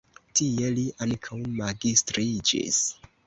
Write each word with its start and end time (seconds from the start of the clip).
Tie 0.37 0.69
li 0.77 0.85
ankaŭ 1.07 1.37
magistriĝis. 1.61 2.81